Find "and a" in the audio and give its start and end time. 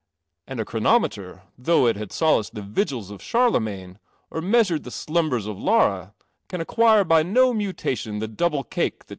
0.47-0.65